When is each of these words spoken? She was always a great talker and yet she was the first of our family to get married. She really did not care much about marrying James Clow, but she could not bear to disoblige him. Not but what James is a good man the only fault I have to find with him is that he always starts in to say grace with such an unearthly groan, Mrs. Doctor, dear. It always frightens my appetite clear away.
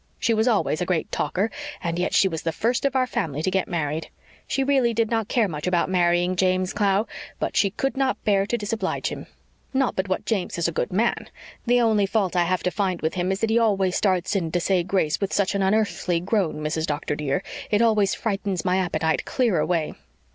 She 0.17 0.33
was 0.33 0.47
always 0.47 0.81
a 0.81 0.85
great 0.87 1.11
talker 1.11 1.51
and 1.83 1.99
yet 1.99 2.11
she 2.15 2.27
was 2.27 2.41
the 2.41 2.51
first 2.51 2.85
of 2.85 2.95
our 2.95 3.05
family 3.05 3.43
to 3.43 3.51
get 3.51 3.67
married. 3.67 4.09
She 4.47 4.63
really 4.63 4.95
did 4.95 5.11
not 5.11 5.27
care 5.27 5.47
much 5.47 5.67
about 5.67 5.91
marrying 5.91 6.35
James 6.35 6.73
Clow, 6.73 7.05
but 7.37 7.55
she 7.55 7.69
could 7.69 7.95
not 7.95 8.23
bear 8.23 8.47
to 8.47 8.57
disoblige 8.57 9.09
him. 9.09 9.27
Not 9.75 9.95
but 9.95 10.07
what 10.09 10.25
James 10.25 10.57
is 10.57 10.67
a 10.67 10.71
good 10.71 10.91
man 10.91 11.29
the 11.67 11.79
only 11.79 12.07
fault 12.07 12.35
I 12.35 12.45
have 12.45 12.63
to 12.63 12.71
find 12.71 12.99
with 13.03 13.13
him 13.13 13.31
is 13.31 13.41
that 13.41 13.51
he 13.51 13.59
always 13.59 13.95
starts 13.95 14.35
in 14.35 14.51
to 14.53 14.59
say 14.59 14.81
grace 14.81 15.21
with 15.21 15.31
such 15.31 15.53
an 15.53 15.61
unearthly 15.61 16.19
groan, 16.19 16.61
Mrs. 16.61 16.87
Doctor, 16.87 17.15
dear. 17.15 17.43
It 17.69 17.83
always 17.83 18.15
frightens 18.15 18.65
my 18.65 18.77
appetite 18.77 19.23
clear 19.25 19.59
away. 19.59 19.93